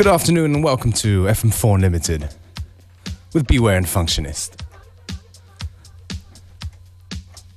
[0.00, 2.26] Good afternoon and welcome to FM4 Unlimited
[3.34, 4.58] with Beware and Functionist.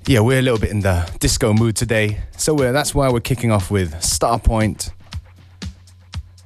[0.05, 3.49] Yeah, we're a little bit in the disco mood today, so that's why we're kicking
[3.49, 4.91] off with Starpoint,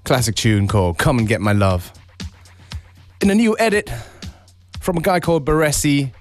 [0.04, 1.92] classic tune called Come and Get My Love.
[3.20, 3.92] In a new edit
[4.80, 6.12] from a guy called Baresi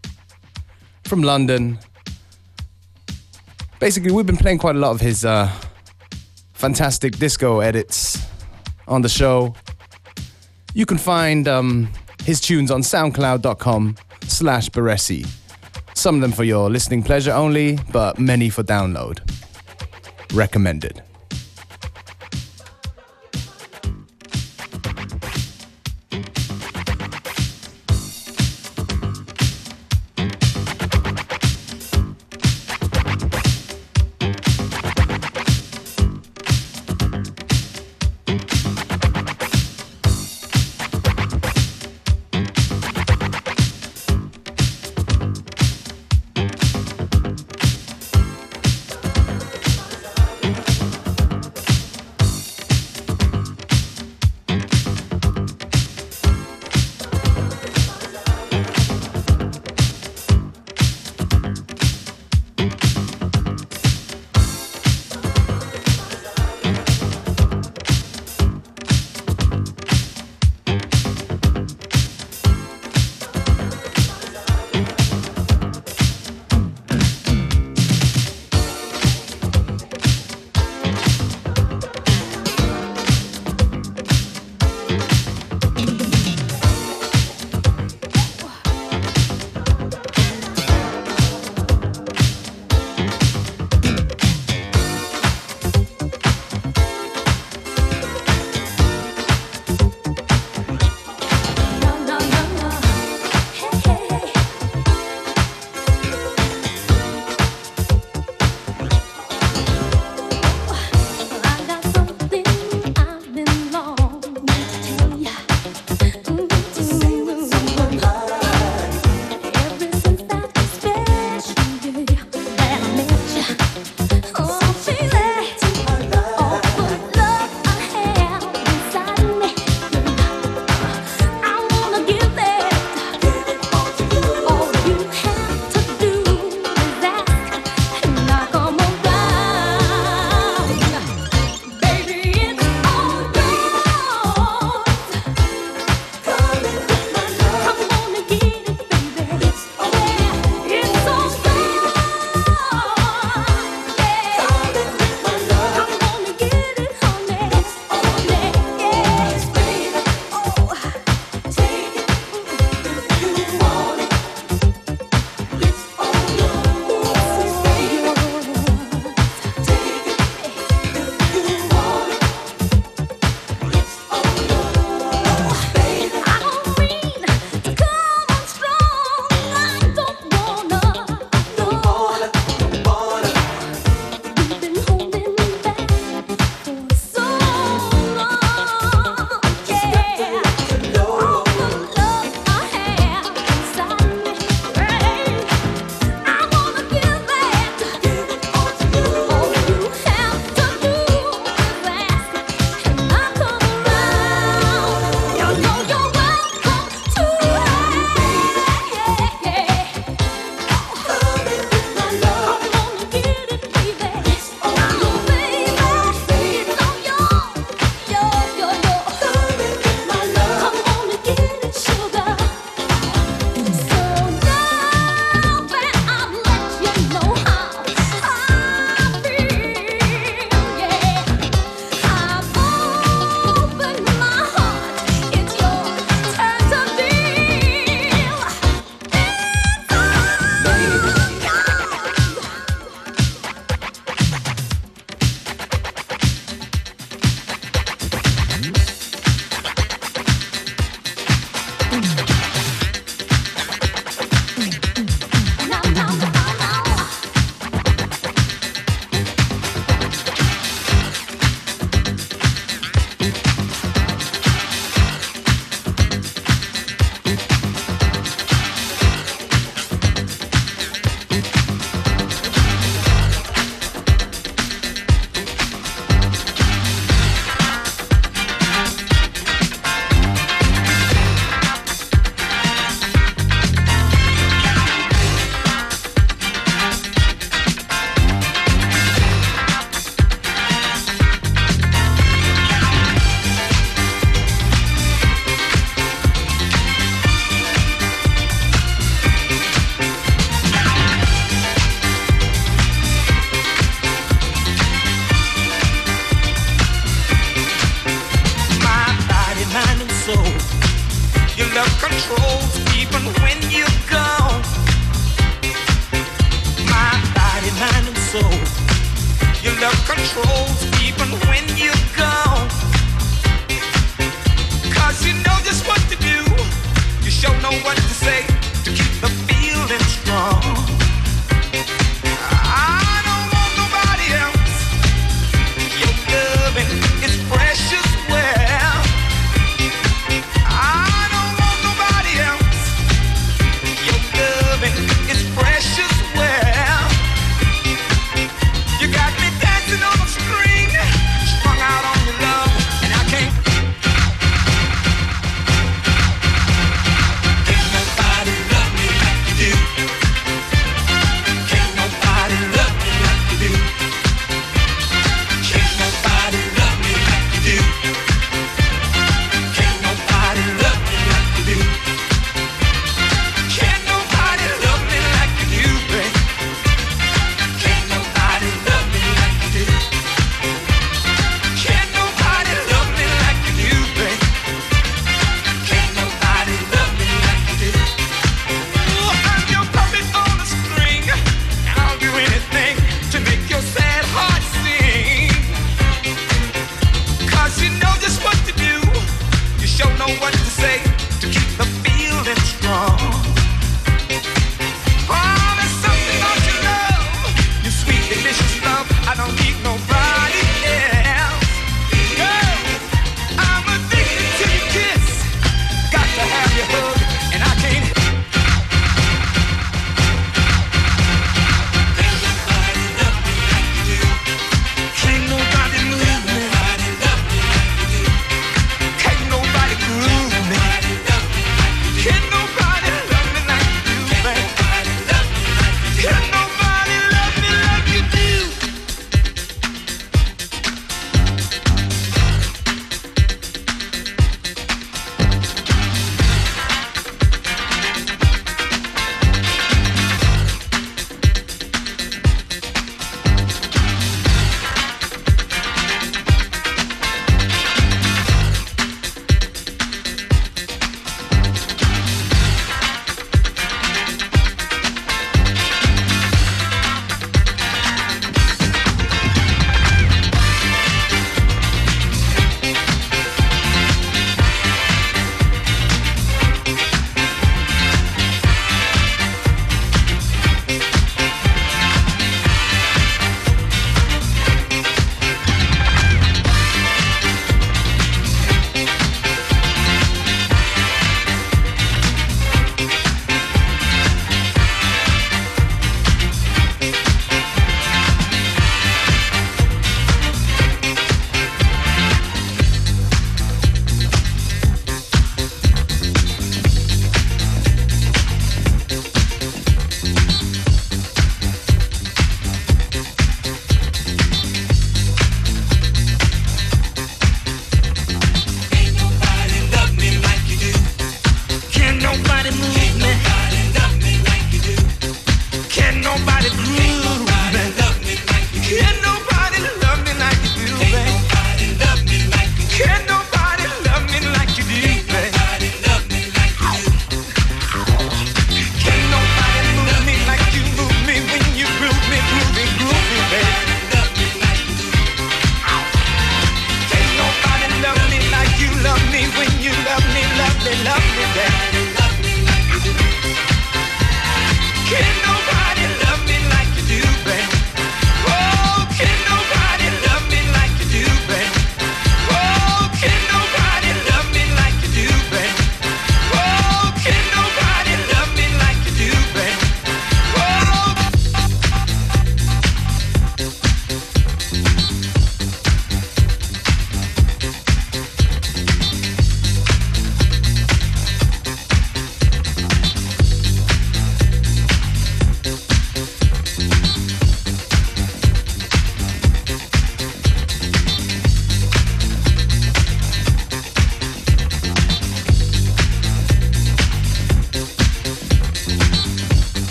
[1.05, 1.79] from London.
[3.79, 5.53] Basically, we've been playing quite a lot of his uh,
[6.55, 8.27] fantastic disco edits
[8.89, 9.55] on the show.
[10.75, 11.89] You can find um,
[12.25, 15.27] his tunes on soundcloud.com slash Baresi.
[15.95, 19.21] Some of them for your listening pleasure only, but many for download.
[20.35, 21.03] Recommended.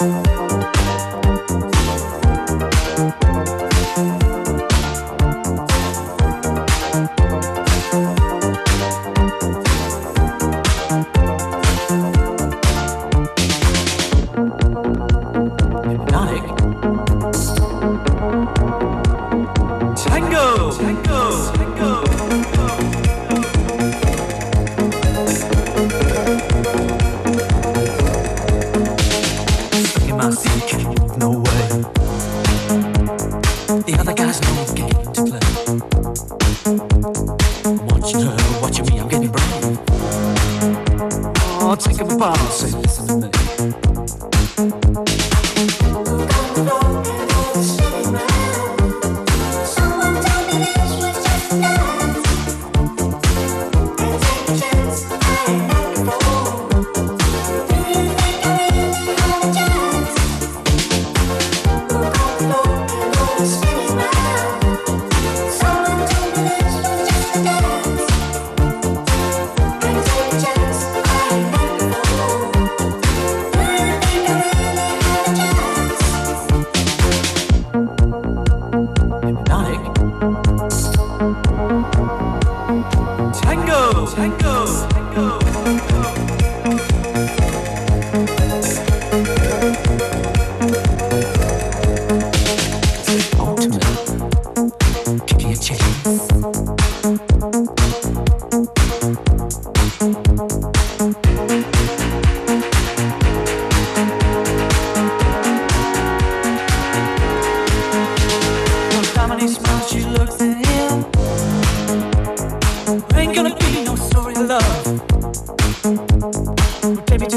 [0.00, 1.29] Música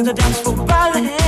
[0.03, 1.22] the dance floor ballet.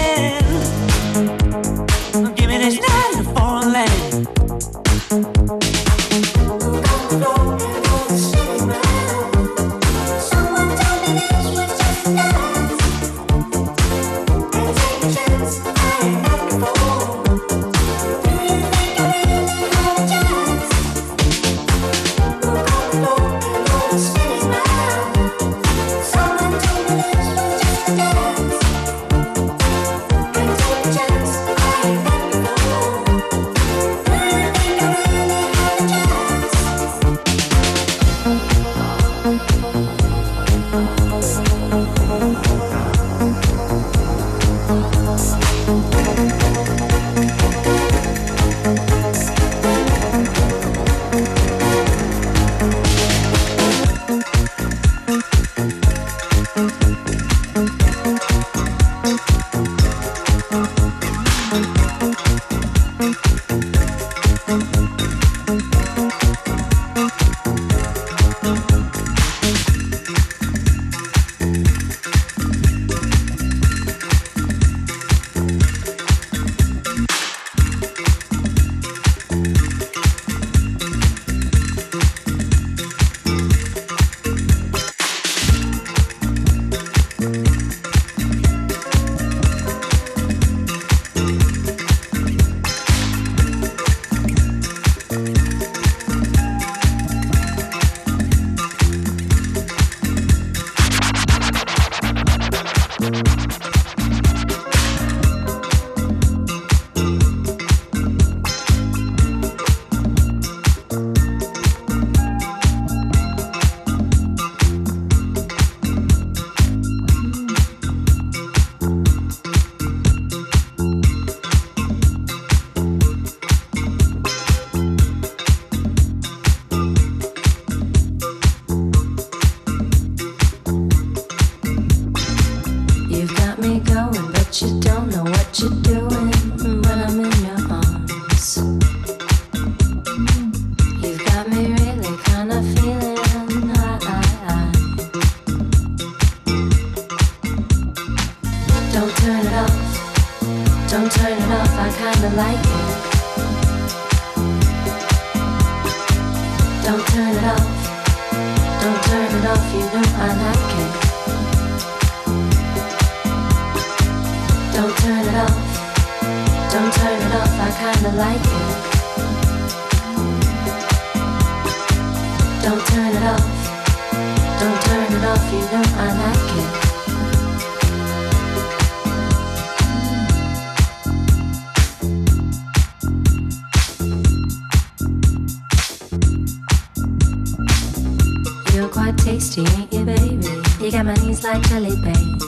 [188.86, 190.36] feel quite tasty, ain't you, baby?
[190.82, 192.40] You got my knees like jelly, babe.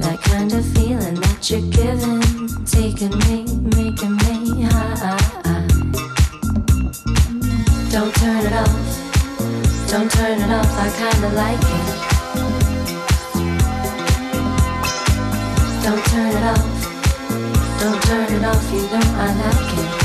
[0.00, 2.20] That kind of feeling that you're giving,
[2.64, 3.44] taking me,
[3.76, 5.18] making me high.
[7.90, 10.78] Don't turn it off, don't turn it off.
[10.78, 11.86] I kinda like it.
[15.84, 16.64] Don't turn it off,
[17.80, 18.72] don't turn it off.
[18.72, 20.01] You know I like it.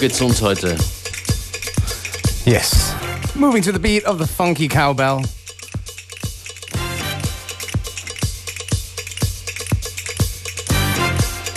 [0.00, 0.76] geht's uns heute?
[2.46, 2.94] Yes.
[3.34, 5.22] Moving to the beat of the funky cowbell.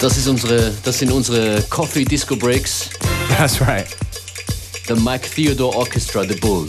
[0.02, 2.90] Das, ist unsere, das sind unsere Coffee Disco Breaks.
[3.38, 3.88] That's right.
[4.88, 6.68] The Mike Theodore Orchestra, The Bull.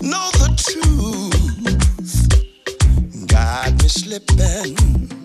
[0.00, 1.32] know the truth.
[3.28, 5.23] Got me slipping.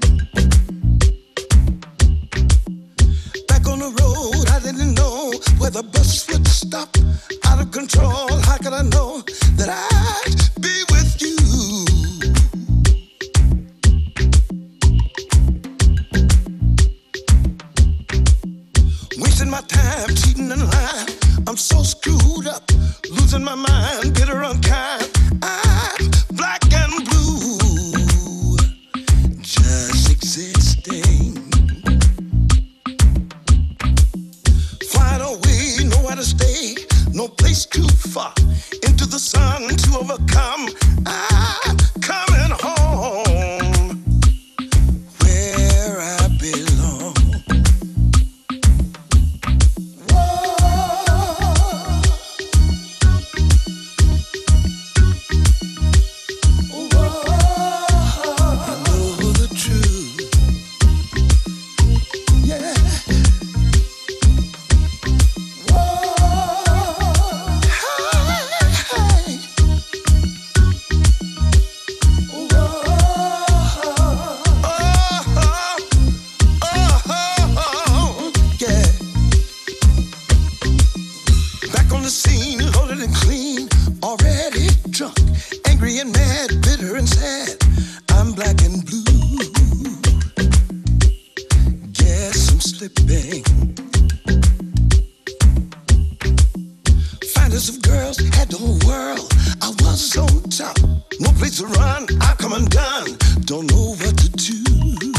[97.49, 99.31] finest of girls had the whole world.
[99.61, 100.77] I was on top,
[101.19, 102.05] no place to run.
[102.21, 105.13] I come undone, don't know what to do.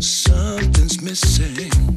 [0.00, 1.95] Something's missing.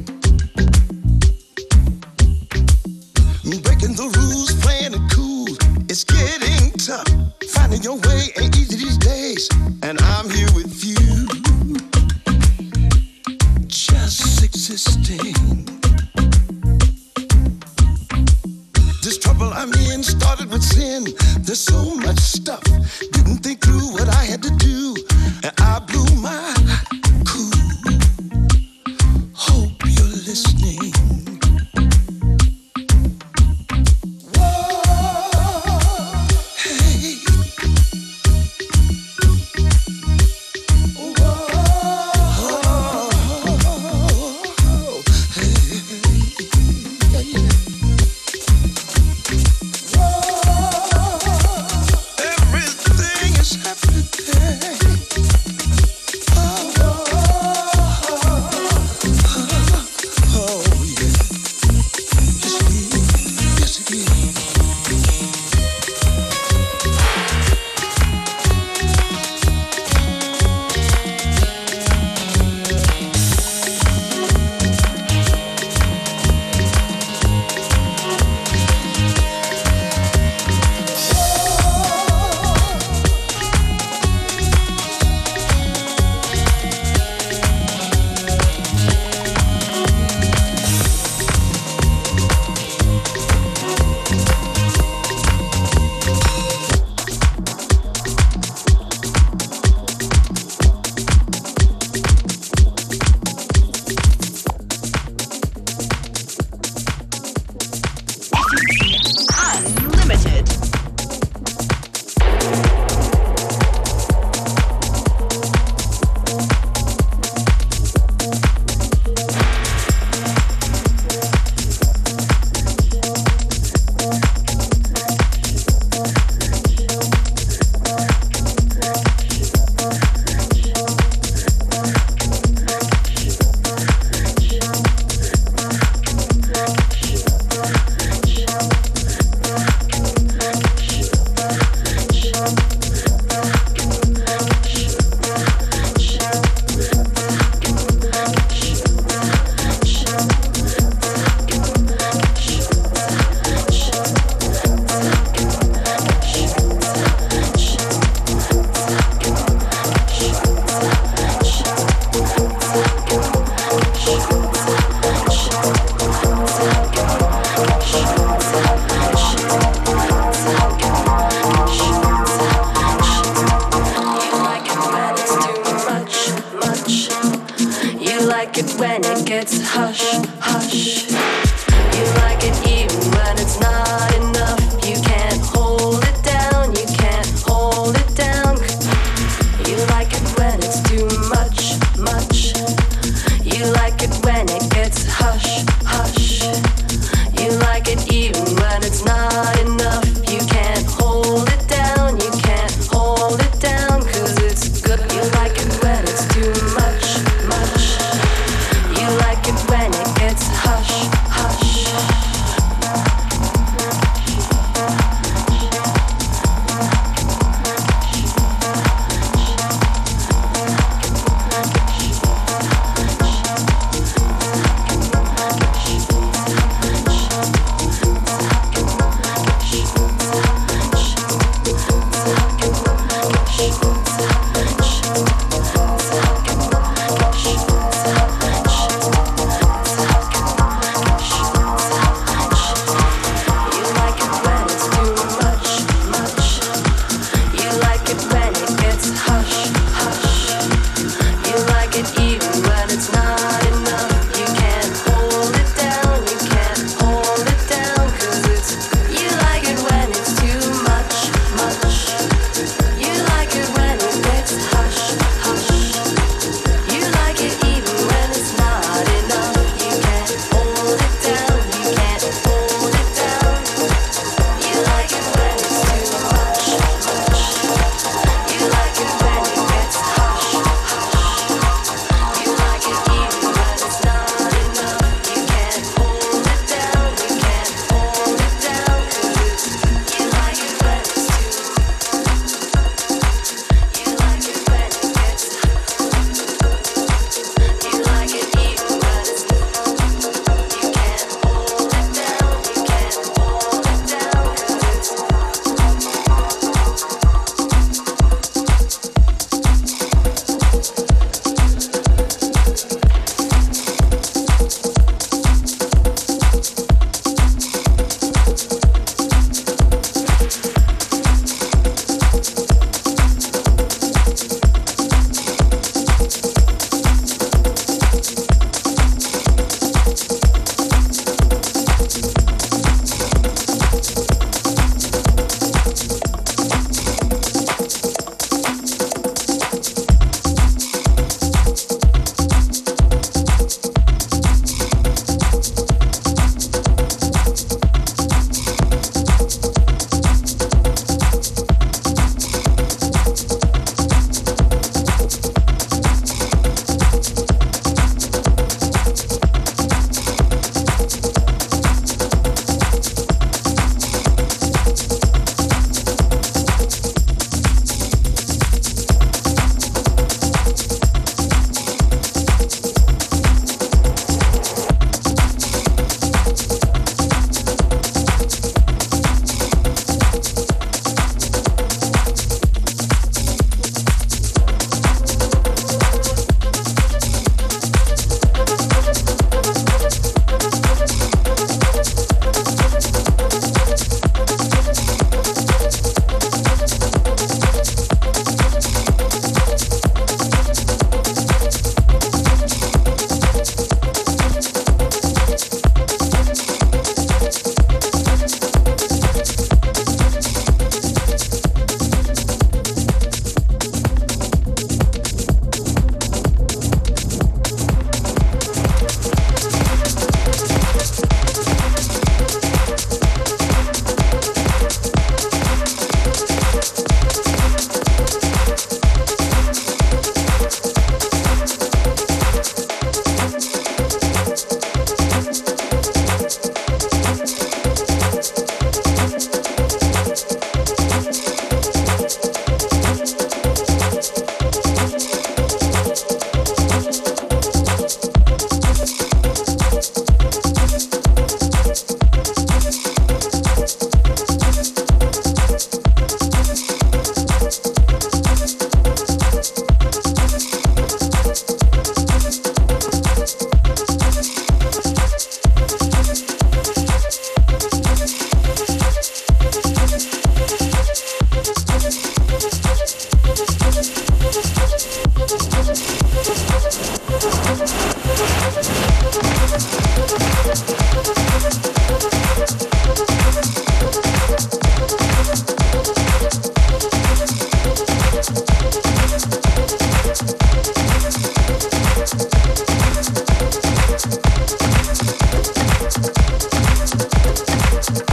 [192.00, 192.29] my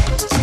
[0.06, 0.37] just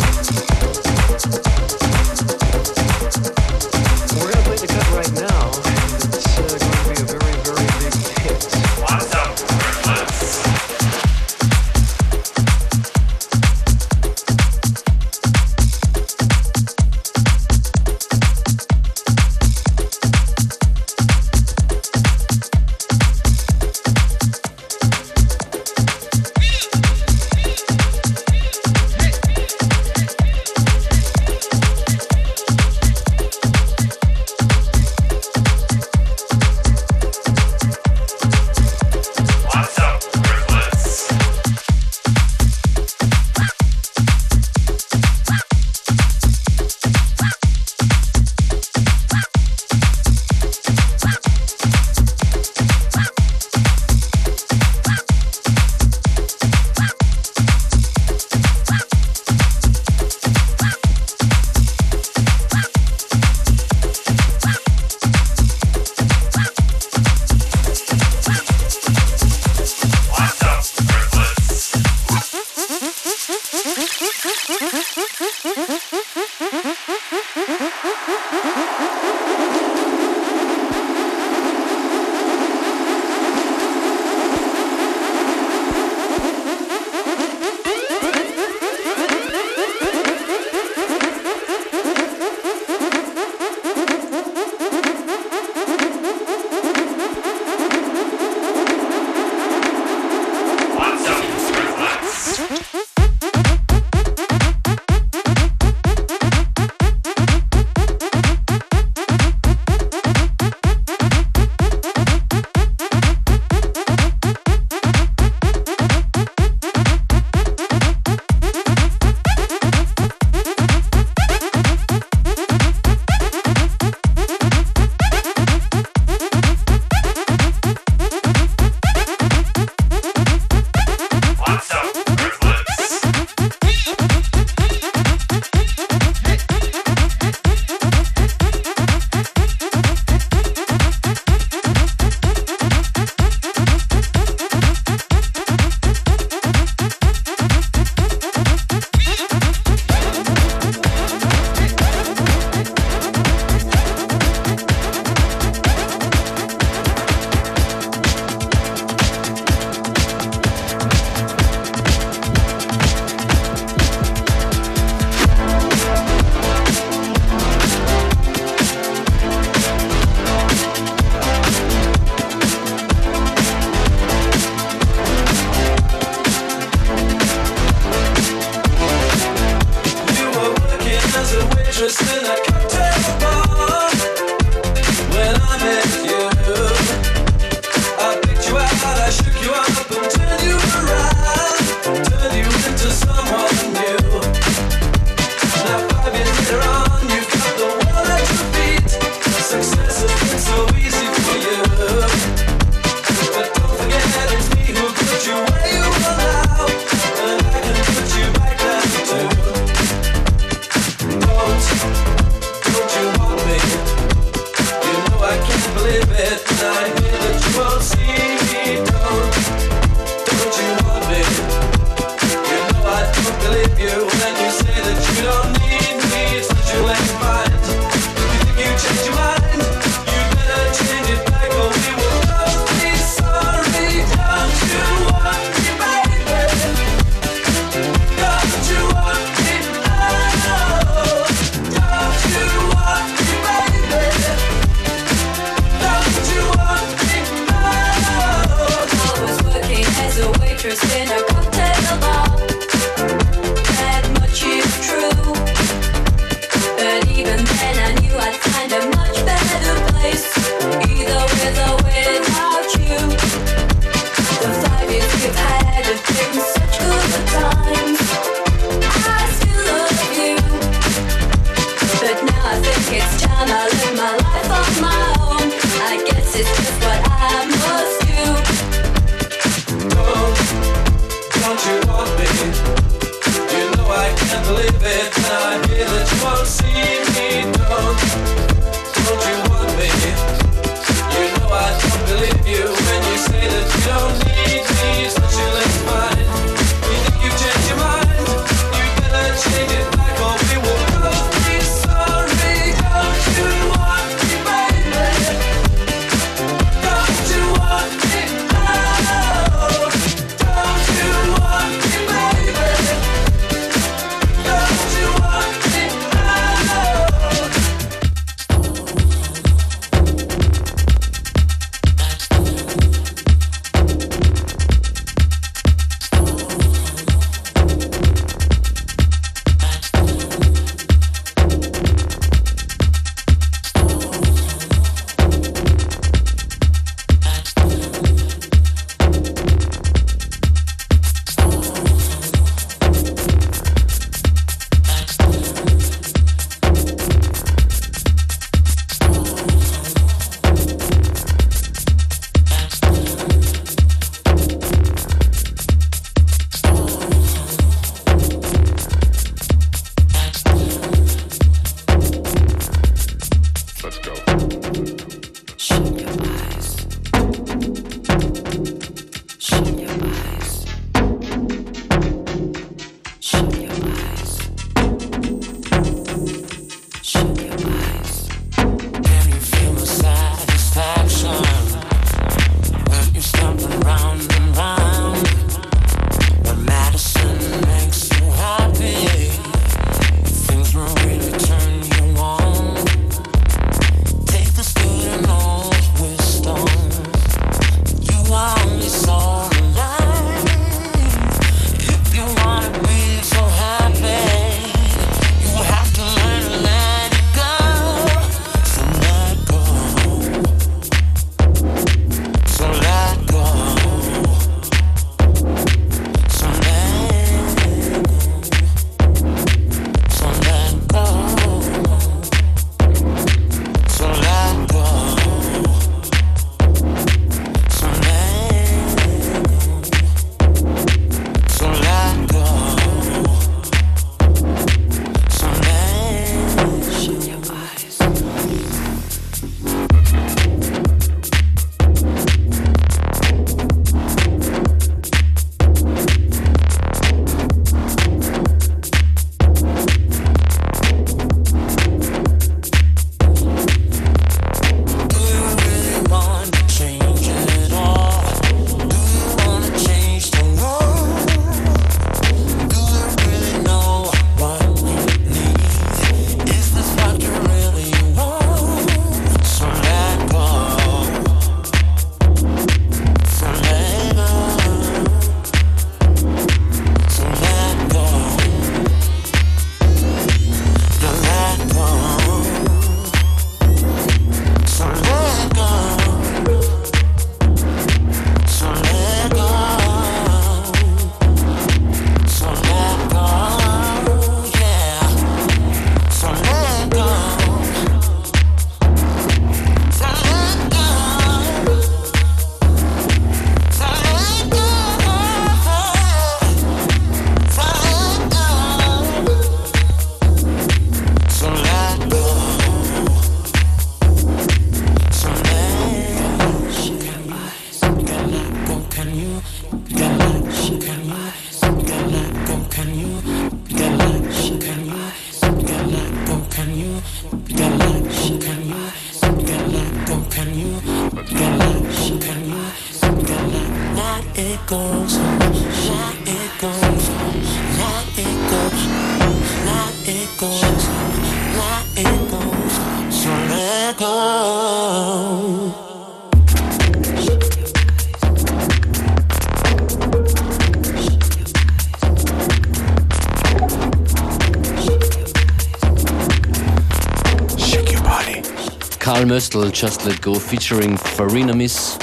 [559.55, 561.97] Crystal Just Let Go featuring Farina Miss.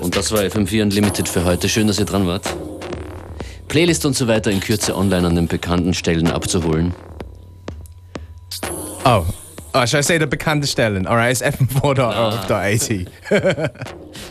[0.00, 1.68] Und das war FM4 Unlimited für heute.
[1.68, 2.46] Schön, dass ihr dran wart.
[3.68, 6.94] Playlist und so weiter in Kürze online an den bekannten Stellen abzuholen.
[9.04, 9.26] Oh,
[9.74, 11.06] oh should I say the bekannten Stellen?
[11.06, 12.50] Alright, it's fm4.org.at.
[12.50, 12.70] Ah.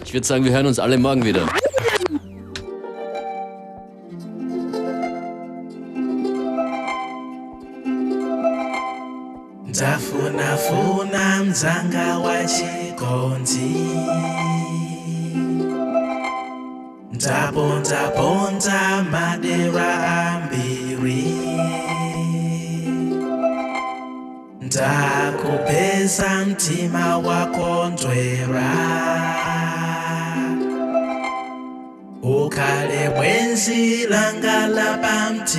[0.03, 1.47] ich würde sagen, wir hören uns alle morgen wieder.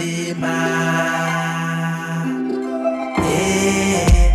[0.02, 0.48] Fatima.
[3.18, 4.31] Yeah.